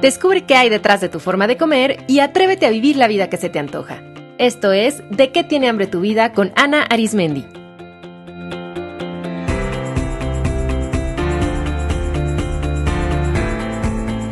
[0.00, 3.28] Descubre qué hay detrás de tu forma de comer y atrévete a vivir la vida
[3.28, 4.02] que se te antoja.
[4.38, 7.46] Esto es De qué tiene hambre tu vida con Ana Arismendi.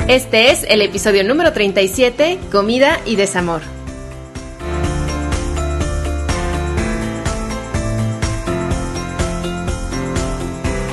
[0.08, 3.62] Este es el episodio número 37, Comida y Desamor.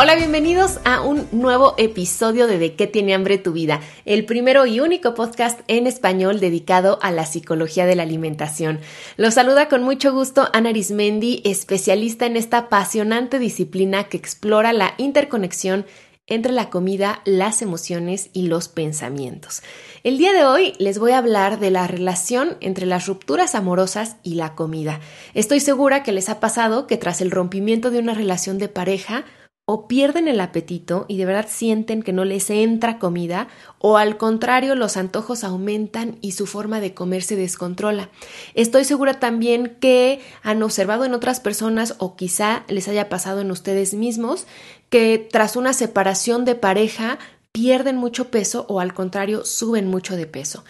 [0.02, 4.65] Hola, bienvenidos a un nuevo episodio de De qué tiene hambre tu vida, el primero
[4.65, 8.79] y único podcast en español dedicado a la psicología de la alimentación.
[9.18, 14.93] Los saluda con mucho gusto Ana Arismendi, especialista en esta apasionante disciplina que explora la
[14.97, 15.86] interconexión
[16.28, 19.64] entre la comida, las emociones y los pensamientos.
[20.04, 24.15] El día de hoy les voy a hablar de la relación entre las rupturas amorosas
[24.23, 25.01] y la comida.
[25.34, 29.25] Estoy segura que les ha pasado que tras el rompimiento de una relación de pareja,
[29.71, 34.17] o pierden el apetito y de verdad sienten que no les entra comida, o al
[34.17, 38.09] contrario los antojos aumentan y su forma de comer se descontrola.
[38.56, 43.52] Estoy segura también que han observado en otras personas o quizá les haya pasado en
[43.52, 44.47] ustedes mismos
[44.90, 47.20] que tras una separación de pareja
[47.52, 50.64] pierden mucho peso o al contrario suben mucho de peso.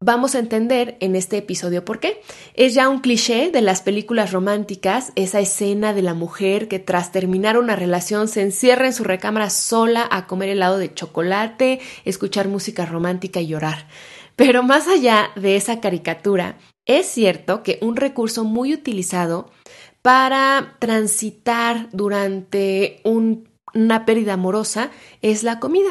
[0.00, 2.20] Vamos a entender en este episodio por qué.
[2.52, 7.12] Es ya un cliché de las películas románticas, esa escena de la mujer que tras
[7.12, 12.46] terminar una relación se encierra en su recámara sola a comer helado de chocolate, escuchar
[12.46, 13.88] música romántica y llorar.
[14.36, 19.50] Pero más allá de esa caricatura, es cierto que un recurso muy utilizado
[20.02, 24.90] para transitar durante una pérdida amorosa
[25.22, 25.88] es la comida.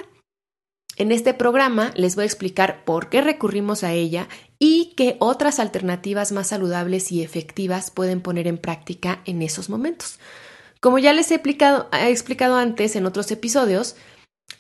[0.97, 4.29] En este programa les voy a explicar por qué recurrimos a ella
[4.59, 10.19] y qué otras alternativas más saludables y efectivas pueden poner en práctica en esos momentos.
[10.79, 13.97] Como ya les he explicado, explicado antes en otros episodios,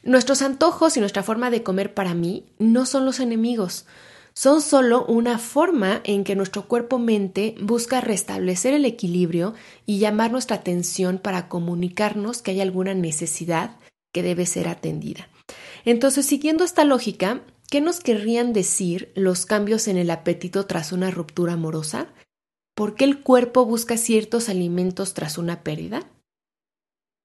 [0.03, 3.85] nuestros antojos y nuestra forma de comer para mí no son los enemigos,
[4.33, 9.53] son solo una forma en que nuestro cuerpo-mente busca restablecer el equilibrio
[9.85, 13.77] y llamar nuestra atención para comunicarnos que hay alguna necesidad
[14.13, 15.29] que debe ser atendida.
[15.85, 21.11] Entonces, siguiendo esta lógica, ¿qué nos querrían decir los cambios en el apetito tras una
[21.11, 22.07] ruptura amorosa?
[22.75, 26.09] ¿Por qué el cuerpo busca ciertos alimentos tras una pérdida?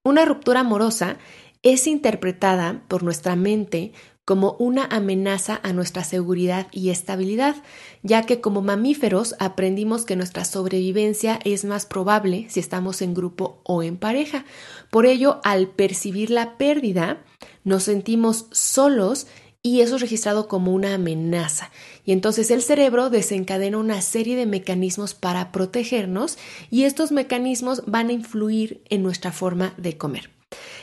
[0.03, 1.17] Una ruptura amorosa
[1.63, 3.93] es interpretada por nuestra mente
[4.23, 7.55] como una amenaza a nuestra seguridad y estabilidad,
[8.03, 13.61] ya que como mamíferos aprendimos que nuestra sobrevivencia es más probable si estamos en grupo
[13.63, 14.45] o en pareja.
[14.89, 17.23] Por ello, al percibir la pérdida,
[17.63, 19.27] nos sentimos solos
[19.63, 21.71] y eso es registrado como una amenaza.
[22.03, 26.37] Y entonces el cerebro desencadena una serie de mecanismos para protegernos
[26.71, 30.31] y estos mecanismos van a influir en nuestra forma de comer.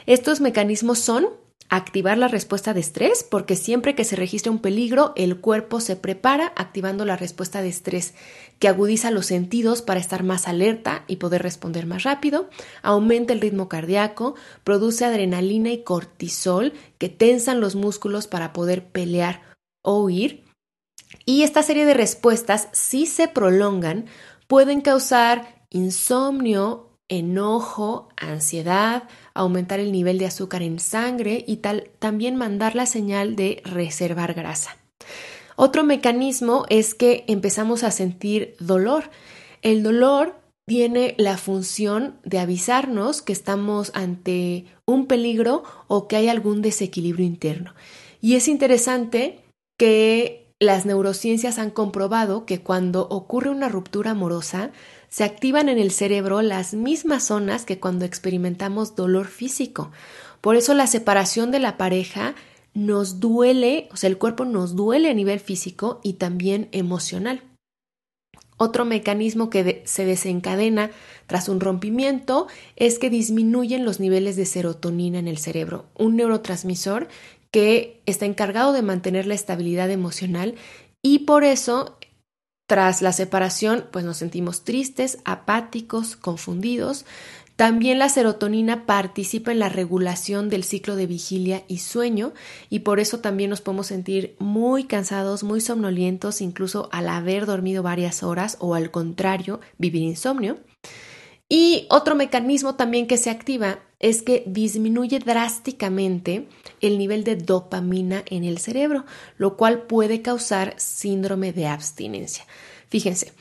[0.06, 1.28] Estos mecanismos son
[1.69, 5.97] activar la respuesta de estrés, porque siempre que se registra un peligro, el cuerpo se
[5.97, 8.15] prepara activando la respuesta de estrés,
[8.59, 12.49] que agudiza los sentidos para estar más alerta y poder responder más rápido,
[12.83, 14.34] aumenta el ritmo cardíaco,
[14.65, 19.43] produce adrenalina y cortisol, que tensan los músculos para poder pelear
[19.83, 20.45] o huir.
[21.25, 24.07] Y esta serie de respuestas, si se prolongan,
[24.47, 29.05] pueden causar insomnio, enojo, ansiedad,
[29.35, 34.35] aumentar el nivel de azúcar en sangre y tal, también mandar la señal de reservar
[34.35, 34.77] grasa.
[35.57, 39.11] Otro mecanismo es que empezamos a sentir dolor.
[39.63, 40.37] El dolor
[40.67, 47.27] tiene la función de avisarnos que estamos ante un peligro o que hay algún desequilibrio
[47.27, 47.75] interno.
[48.21, 49.41] Y es interesante
[49.79, 54.71] que las neurociencias han comprobado que cuando ocurre una ruptura amorosa,
[55.09, 59.91] se activan en el cerebro las mismas zonas que cuando experimentamos dolor físico.
[60.41, 62.35] Por eso la separación de la pareja
[62.75, 67.43] nos duele, o sea, el cuerpo nos duele a nivel físico y también emocional.
[68.61, 70.91] Otro mecanismo que se desencadena
[71.29, 77.07] tras un rompimiento es que disminuyen los niveles de serotonina en el cerebro, un neurotransmisor
[77.50, 80.54] que está encargado de mantener la estabilidad emocional
[81.03, 81.98] y por eso
[82.66, 87.06] tras la separación pues nos sentimos tristes, apáticos, confundidos.
[87.56, 92.33] También la serotonina participa en la regulación del ciclo de vigilia y sueño
[92.71, 97.83] y por eso también nos podemos sentir muy cansados, muy somnolientos, incluso al haber dormido
[97.83, 100.59] varias horas o al contrario, vivir insomnio.
[101.48, 106.47] Y otro mecanismo también que se activa es que disminuye drásticamente
[106.80, 109.04] el nivel de dopamina en el cerebro,
[109.36, 112.45] lo cual puede causar síndrome de abstinencia.
[112.89, 113.33] Fíjense,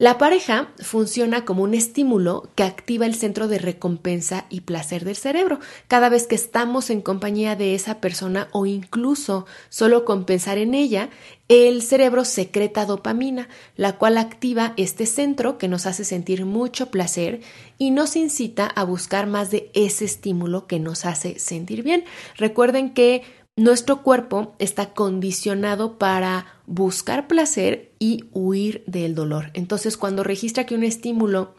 [0.00, 5.14] La pareja funciona como un estímulo que activa el centro de recompensa y placer del
[5.14, 5.60] cerebro.
[5.88, 10.72] Cada vez que estamos en compañía de esa persona o incluso solo con pensar en
[10.72, 11.10] ella,
[11.48, 17.42] el cerebro secreta dopamina, la cual activa este centro que nos hace sentir mucho placer
[17.76, 22.04] y nos incita a buscar más de ese estímulo que nos hace sentir bien.
[22.38, 23.22] Recuerden que
[23.60, 29.50] nuestro cuerpo está condicionado para buscar placer y huir del dolor.
[29.52, 31.54] Entonces, cuando registra que un estímulo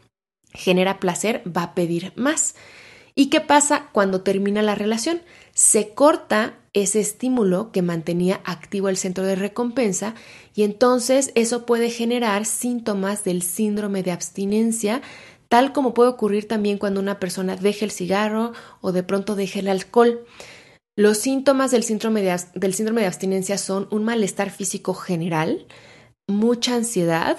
[0.52, 2.56] genera placer, va a pedir más.
[3.14, 5.22] ¿Y qué pasa cuando termina la relación?
[5.54, 10.16] Se corta ese estímulo que mantenía activo el centro de recompensa
[10.56, 15.04] y entonces eso puede generar síntomas del síndrome de abstinencia,
[15.50, 19.60] tal como puede ocurrir también cuando una persona deja el cigarro o de pronto deja
[19.60, 20.26] el alcohol.
[20.96, 25.66] Los síntomas del síndrome, de, abstinencia son un malestar físico general,
[26.28, 27.38] mucha ansiedad,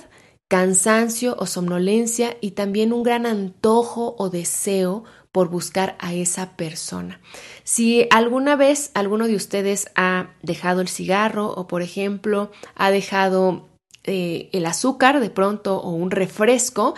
[0.48, 7.20] cansancio o somnolencia y también un gran antojo o deseo por buscar a esa persona.
[7.62, 13.68] Si alguna vez alguno de ustedes ha dejado el cigarro o, por ejemplo, ha dejado
[14.04, 16.94] eh, el azúcar de pronto o un refresco,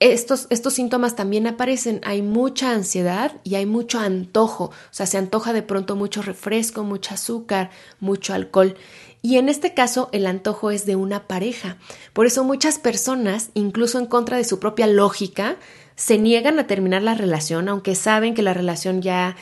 [0.00, 2.00] estos, estos síntomas también aparecen.
[2.04, 4.64] Hay mucha ansiedad y hay mucho antojo.
[4.64, 7.70] O sea, se antoja de pronto mucho refresco, mucho azúcar,
[8.00, 8.76] mucho alcohol.
[9.22, 11.78] Y en este caso, el antojo es de una pareja.
[12.12, 15.56] Por eso muchas personas, incluso en contra de su propia lógica,
[15.96, 19.36] se niegan a terminar la relación, aunque saben que la relación ya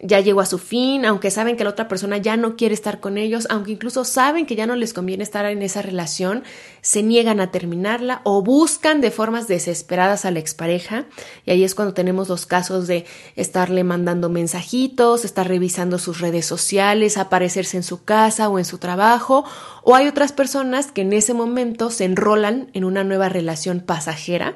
[0.00, 3.00] ya llegó a su fin, aunque saben que la otra persona ya no quiere estar
[3.00, 6.44] con ellos, aunque incluso saben que ya no les conviene estar en esa relación,
[6.82, 11.06] se niegan a terminarla o buscan de formas desesperadas a la expareja.
[11.44, 16.46] Y ahí es cuando tenemos los casos de estarle mandando mensajitos, estar revisando sus redes
[16.46, 19.44] sociales, aparecerse en su casa o en su trabajo.
[19.82, 24.54] O hay otras personas que en ese momento se enrolan en una nueva relación pasajera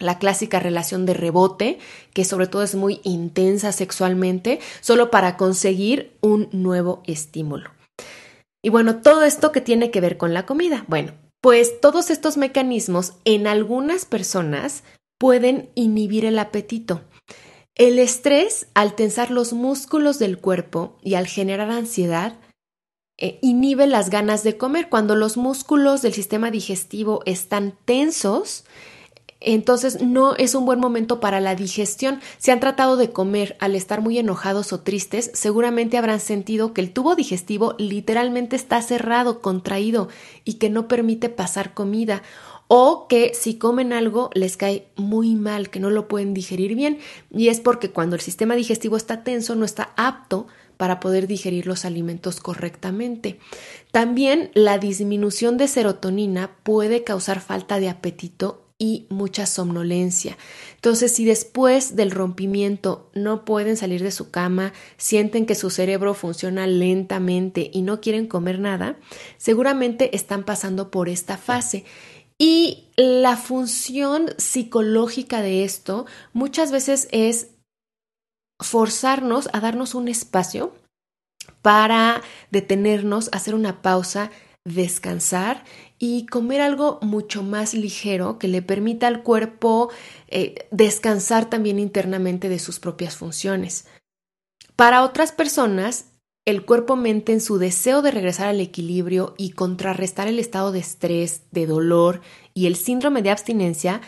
[0.00, 1.78] la clásica relación de rebote,
[2.12, 7.70] que sobre todo es muy intensa sexualmente, solo para conseguir un nuevo estímulo.
[8.62, 10.84] Y bueno, todo esto que tiene que ver con la comida.
[10.88, 14.82] Bueno, pues todos estos mecanismos en algunas personas
[15.18, 17.02] pueden inhibir el apetito.
[17.76, 22.38] El estrés, al tensar los músculos del cuerpo y al generar ansiedad,
[23.16, 24.88] eh, inhibe las ganas de comer.
[24.88, 28.64] Cuando los músculos del sistema digestivo están tensos,
[29.40, 32.20] entonces no es un buen momento para la digestión.
[32.38, 36.82] Si han tratado de comer al estar muy enojados o tristes, seguramente habrán sentido que
[36.82, 40.08] el tubo digestivo literalmente está cerrado, contraído
[40.44, 42.22] y que no permite pasar comida
[42.68, 46.98] o que si comen algo les cae muy mal, que no lo pueden digerir bien
[47.30, 50.46] y es porque cuando el sistema digestivo está tenso no está apto
[50.76, 53.40] para poder digerir los alimentos correctamente.
[53.90, 60.36] También la disminución de serotonina puede causar falta de apetito y mucha somnolencia.
[60.74, 66.14] Entonces, si después del rompimiento no pueden salir de su cama, sienten que su cerebro
[66.14, 68.96] funciona lentamente y no quieren comer nada,
[69.36, 71.84] seguramente están pasando por esta fase.
[72.38, 77.48] Y la función psicológica de esto muchas veces es
[78.58, 80.74] forzarnos a darnos un espacio
[81.60, 84.30] para detenernos, hacer una pausa,
[84.64, 85.64] descansar
[85.98, 89.90] y comer algo mucho más ligero que le permita al cuerpo
[90.28, 93.86] eh, descansar también internamente de sus propias funciones.
[94.76, 96.06] Para otras personas,
[96.46, 101.42] el cuerpo-mente en su deseo de regresar al equilibrio y contrarrestar el estado de estrés,
[101.50, 102.22] de dolor
[102.54, 104.00] y el síndrome de abstinencia,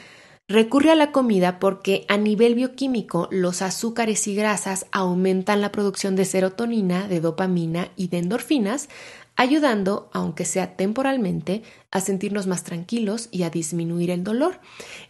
[0.49, 6.17] recurre a la comida porque a nivel bioquímico los azúcares y grasas aumentan la producción
[6.17, 8.89] de serotonina, de dopamina y de endorfinas,
[9.37, 14.61] ayudando, aunque sea temporalmente, a sentirnos más tranquilos y a disminuir el dolor.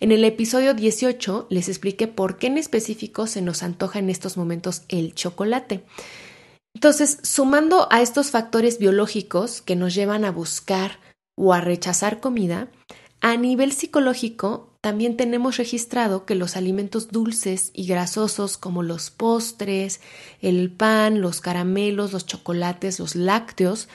[0.01, 4.37] En el episodio 18 les expliqué por qué en específico se nos antoja en estos
[4.37, 5.85] momentos el chocolate.
[6.75, 10.99] Entonces, sumando a estos factores biológicos que nos llevan a buscar
[11.37, 12.69] o a rechazar comida,
[13.21, 20.01] a nivel psicológico también tenemos registrado que los alimentos dulces y grasosos como los postres,
[20.41, 23.89] el pan, los caramelos, los chocolates, los lácteos,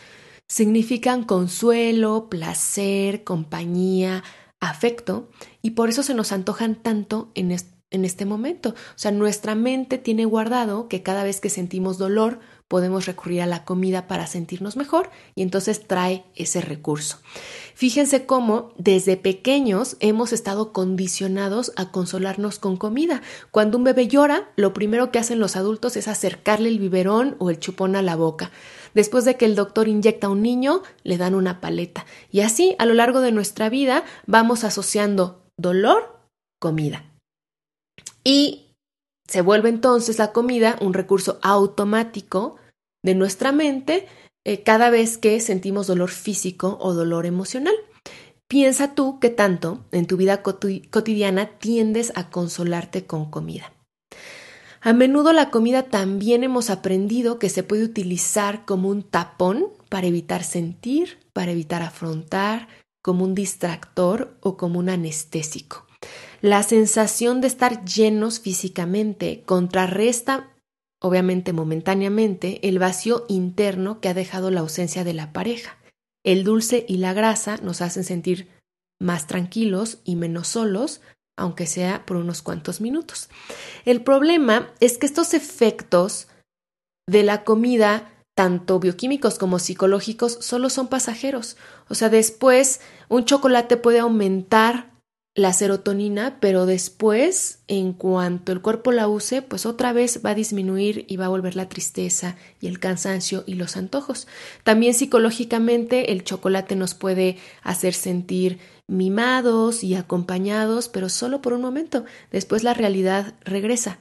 [0.48, 4.24] significan consuelo, placer, compañía,
[4.60, 5.30] afecto,
[5.62, 7.56] y por eso se nos antojan tanto en,
[7.90, 8.70] en este momento.
[8.70, 13.46] O sea, nuestra mente tiene guardado que cada vez que sentimos dolor podemos recurrir a
[13.46, 17.20] la comida para sentirnos mejor y entonces trae ese recurso.
[17.76, 23.22] Fíjense cómo desde pequeños hemos estado condicionados a consolarnos con comida.
[23.52, 27.50] Cuando un bebé llora, lo primero que hacen los adultos es acercarle el biberón o
[27.50, 28.52] el chupón a la boca.
[28.94, 32.06] Después de que el doctor inyecta a un niño, le dan una paleta.
[32.32, 36.20] Y así, a lo largo de nuestra vida, vamos asociando dolor,
[36.60, 37.06] comida.
[38.24, 38.68] Y
[39.28, 42.56] se vuelve entonces la comida un recurso automático
[43.04, 44.08] de nuestra mente
[44.46, 47.76] eh, cada vez que sentimos dolor físico o dolor emocional.
[48.48, 53.74] Piensa tú que tanto en tu vida cotidiana tiendes a consolarte con comida.
[54.82, 60.08] A menudo la comida también hemos aprendido que se puede utilizar como un tapón para
[60.08, 62.68] evitar sentir, para evitar afrontar,
[63.02, 65.86] como un distractor o como un anestésico.
[66.42, 70.54] La sensación de estar llenos físicamente contrarresta,
[71.02, 75.78] obviamente momentáneamente, el vacío interno que ha dejado la ausencia de la pareja.
[76.24, 78.50] El dulce y la grasa nos hacen sentir
[79.00, 81.02] más tranquilos y menos solos,
[81.38, 83.30] aunque sea por unos cuantos minutos.
[83.86, 86.28] El problema es que estos efectos
[87.08, 91.56] de la comida, tanto bioquímicos como psicológicos, solo son pasajeros.
[91.88, 94.92] O sea, después un chocolate puede aumentar
[95.38, 100.36] la serotonina, pero después, en cuanto el cuerpo la use, pues otra vez va a
[100.36, 104.28] disminuir y va a volver la tristeza y el cansancio y los antojos.
[104.64, 111.62] También psicológicamente el chocolate nos puede hacer sentir mimados y acompañados, pero solo por un
[111.62, 112.04] momento.
[112.32, 114.00] Después la realidad regresa.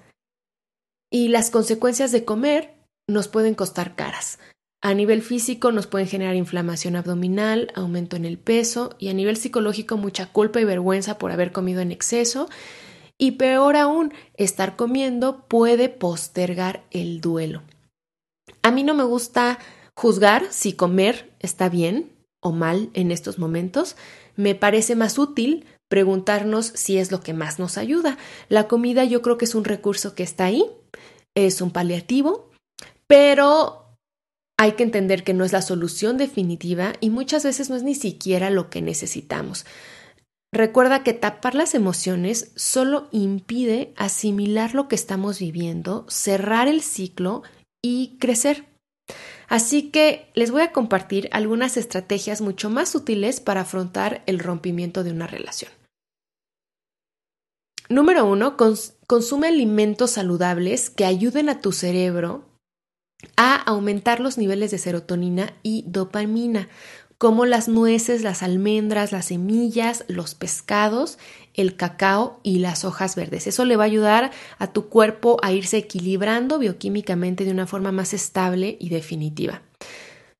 [1.10, 2.72] Y las consecuencias de comer
[3.06, 4.38] nos pueden costar caras.
[4.82, 9.36] A nivel físico nos pueden generar inflamación abdominal, aumento en el peso y a nivel
[9.36, 12.48] psicológico mucha culpa y vergüenza por haber comido en exceso.
[13.18, 17.62] Y peor aún, estar comiendo puede postergar el duelo.
[18.62, 19.58] A mí no me gusta
[19.94, 23.96] juzgar si comer está bien o mal en estos momentos.
[24.36, 28.18] Me parece más útil preguntarnos si es lo que más nos ayuda.
[28.48, 30.64] La comida yo creo que es un recurso que está ahí,
[31.34, 32.50] es un paliativo,
[33.06, 33.85] pero
[34.58, 37.94] hay que entender que no es la solución definitiva y muchas veces no es ni
[37.94, 39.66] siquiera lo que necesitamos.
[40.52, 47.42] Recuerda que tapar las emociones solo impide asimilar lo que estamos viviendo, cerrar el ciclo
[47.82, 48.64] y crecer.
[49.48, 55.04] Así que les voy a compartir algunas estrategias mucho más útiles para afrontar el rompimiento
[55.04, 55.70] de una relación.
[57.88, 62.44] Número uno, consume alimentos saludables que ayuden a tu cerebro
[63.36, 66.68] a aumentar los niveles de serotonina y dopamina,
[67.18, 71.18] como las nueces, las almendras, las semillas, los pescados,
[71.54, 73.46] el cacao y las hojas verdes.
[73.46, 77.90] Eso le va a ayudar a tu cuerpo a irse equilibrando bioquímicamente de una forma
[77.90, 79.62] más estable y definitiva.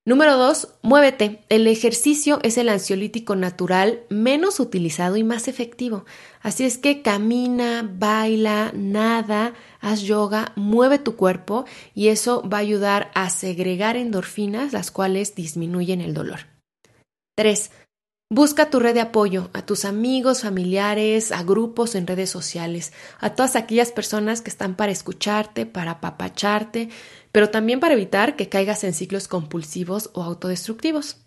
[0.07, 0.69] Número 2.
[0.83, 1.43] Muévete.
[1.49, 6.05] El ejercicio es el ansiolítico natural menos utilizado y más efectivo.
[6.41, 12.61] Así es que camina, baila, nada, haz yoga, mueve tu cuerpo y eso va a
[12.61, 16.47] ayudar a segregar endorfinas, las cuales disminuyen el dolor.
[17.35, 17.73] 3.
[18.29, 23.37] Busca tu red de apoyo, a tus amigos, familiares, a grupos en redes sociales, a
[23.37, 26.89] todas aquellas personas que están para escucharte, para apapacharte,
[27.31, 31.19] pero también para evitar que caigas en ciclos compulsivos o autodestructivos.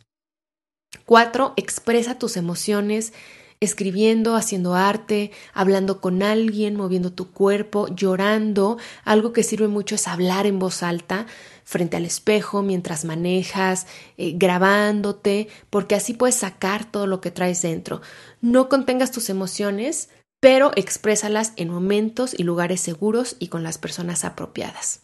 [1.06, 1.54] 4.
[1.56, 3.14] Expresa tus emociones,
[3.62, 8.78] escribiendo, haciendo arte, hablando con alguien, moviendo tu cuerpo, llorando.
[9.06, 11.28] Algo que sirve mucho es hablar en voz alta
[11.70, 13.86] frente al espejo mientras manejas,
[14.18, 18.02] eh, grabándote, porque así puedes sacar todo lo que traes dentro.
[18.42, 20.10] No contengas tus emociones,
[20.40, 25.02] pero exprésalas en momentos y lugares seguros y con las personas apropiadas.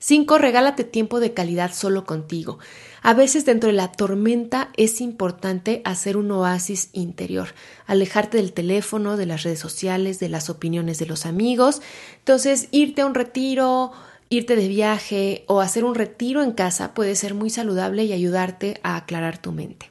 [0.00, 0.36] 5.
[0.36, 2.58] Regálate tiempo de calidad solo contigo.
[3.00, 7.54] A veces dentro de la tormenta es importante hacer un oasis interior,
[7.86, 11.80] alejarte del teléfono, de las redes sociales, de las opiniones de los amigos.
[12.18, 13.92] Entonces, irte a un retiro,
[14.28, 18.80] irte de viaje o hacer un retiro en casa puede ser muy saludable y ayudarte
[18.82, 19.90] a aclarar tu mente.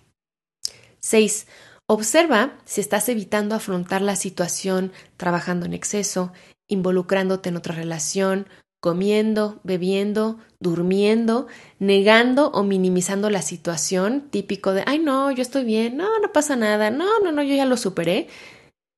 [1.00, 1.48] 6.
[1.86, 6.32] Observa si estás evitando afrontar la situación trabajando en exceso,
[6.68, 8.48] involucrándote en otra relación,
[8.80, 11.48] comiendo, bebiendo, durmiendo,
[11.80, 16.56] negando o minimizando la situación, típico de, ay no, yo estoy bien, no, no pasa
[16.56, 18.28] nada, no, no, no, yo ya lo superé.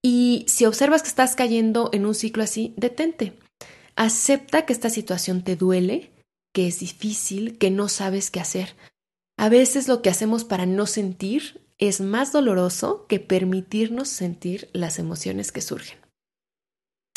[0.03, 3.33] Y si observas que estás cayendo en un ciclo así, detente.
[3.95, 6.11] Acepta que esta situación te duele,
[6.53, 8.75] que es difícil, que no sabes qué hacer.
[9.37, 14.99] A veces lo que hacemos para no sentir es más doloroso que permitirnos sentir las
[14.99, 15.97] emociones que surgen.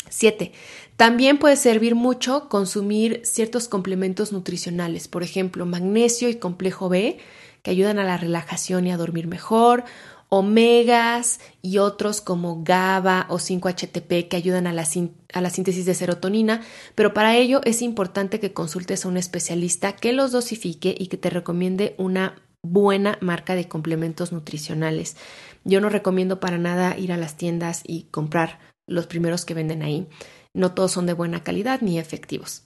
[0.09, 0.53] 7.
[0.95, 7.19] También puede servir mucho consumir ciertos complementos nutricionales, por ejemplo, magnesio y complejo B,
[7.61, 9.83] que ayudan a la relajación y a dormir mejor,
[10.29, 16.61] omegas y otros como GABA o 5-HTP que ayudan a la, síntesis de serotonina,
[16.95, 21.17] pero para ello es importante que consultes a un especialista que los dosifique y que
[21.17, 25.17] te recomiende una buena marca de complementos nutricionales.
[25.63, 29.81] Yo no recomiendo para nada ir a las tiendas y comprar los primeros que venden
[29.81, 30.07] ahí.
[30.53, 32.63] No todos son de buena calidad ni efectivos.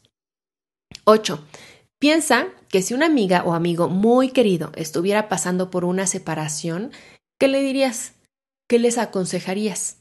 [1.05, 1.43] 8.
[1.99, 6.91] Piensa que si una amiga o amigo muy querido estuviera pasando por una separación,
[7.43, 8.13] ¿qué le dirías?
[8.69, 9.97] ¿Qué les aconsejarías?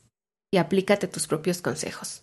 [0.54, 2.22] Y aplícate tus propios consejos.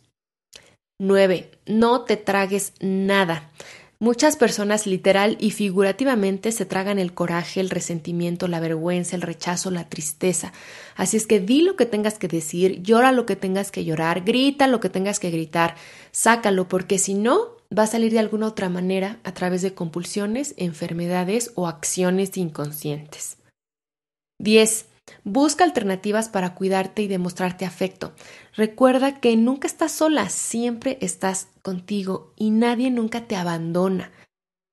[0.98, 1.52] 9.
[1.66, 3.52] No te tragues nada.
[4.00, 9.72] Muchas personas literal y figurativamente se tragan el coraje, el resentimiento, la vergüenza, el rechazo,
[9.72, 10.54] la tristeza.
[10.96, 14.24] Así es que di lo que tengas que decir, llora lo que tengas que llorar,
[14.24, 15.76] grita lo que tengas que gritar,
[16.14, 20.54] sácalo, porque si no, va a salir de alguna otra manera a través de compulsiones,
[20.56, 23.36] enfermedades o acciones inconscientes.
[24.42, 24.86] 10.
[25.24, 28.14] Busca alternativas para cuidarte y demostrarte afecto.
[28.56, 34.12] Recuerda que nunca estás sola, siempre estás contigo y nadie nunca te abandona.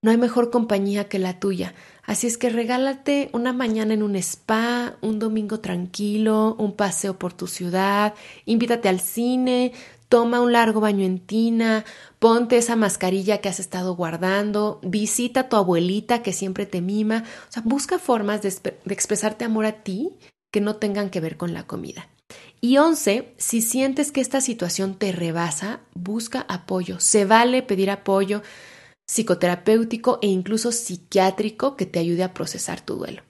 [0.03, 1.75] No hay mejor compañía que la tuya.
[2.05, 7.33] Así es que regálate una mañana en un spa, un domingo tranquilo, un paseo por
[7.33, 8.15] tu ciudad,
[8.45, 9.73] invítate al cine,
[10.09, 11.85] toma un largo baño en tina,
[12.19, 17.25] ponte esa mascarilla que has estado guardando, visita a tu abuelita que siempre te mima,
[17.49, 20.13] o sea, busca formas de, de expresarte amor a ti
[20.53, 22.09] que no tengan que ver con la comida.
[22.61, 26.99] Y once, si sientes que esta situación te rebasa, busca apoyo.
[27.01, 28.43] Se vale pedir apoyo
[29.07, 33.23] psicoterapéutico e incluso psiquiátrico que te ayude a procesar tu duelo.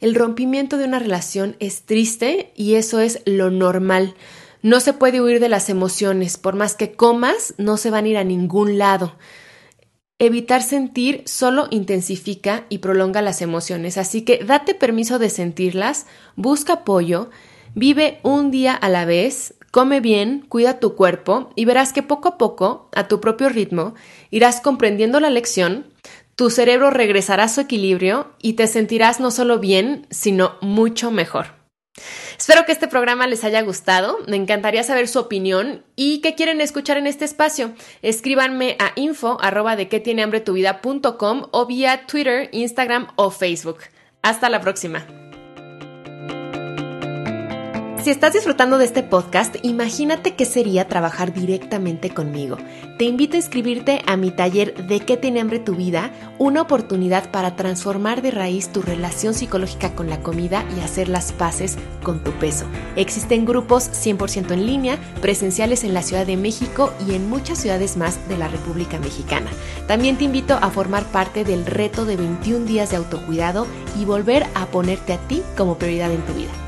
[0.00, 4.14] El rompimiento de una relación es triste y eso es lo normal.
[4.62, 8.08] No se puede huir de las emociones, por más que comas, no se van a
[8.08, 9.16] ir a ningún lado.
[10.18, 16.72] Evitar sentir solo intensifica y prolonga las emociones, así que date permiso de sentirlas, busca
[16.72, 17.30] apoyo,
[17.76, 22.28] vive un día a la vez, come bien, cuida tu cuerpo y verás que poco
[22.28, 23.94] a poco, a tu propio ritmo,
[24.30, 25.86] irás comprendiendo la lección,
[26.34, 31.58] tu cerebro regresará a su equilibrio y te sentirás no solo bien, sino mucho mejor.
[32.48, 34.20] Espero que este programa les haya gustado.
[34.26, 37.74] Me encantaría saber su opinión y qué quieren escuchar en este espacio.
[38.00, 40.80] Escríbanme a info arroba de qué tiene hambre vida
[41.50, 43.80] o vía Twitter, Instagram o Facebook.
[44.22, 45.27] Hasta la próxima.
[48.08, 52.56] Si estás disfrutando de este podcast, imagínate qué sería trabajar directamente conmigo.
[52.96, 57.30] Te invito a inscribirte a mi taller de qué tiene hambre tu vida, una oportunidad
[57.30, 62.24] para transformar de raíz tu relación psicológica con la comida y hacer las paces con
[62.24, 62.64] tu peso.
[62.96, 67.98] Existen grupos 100% en línea, presenciales en la Ciudad de México y en muchas ciudades
[67.98, 69.50] más de la República Mexicana.
[69.86, 73.66] También te invito a formar parte del reto de 21 días de autocuidado
[74.00, 76.67] y volver a ponerte a ti como prioridad en tu vida.